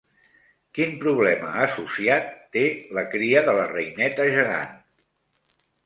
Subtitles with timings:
[0.77, 2.65] Quin problema associat té
[2.99, 4.77] la cria de la reineta gegant?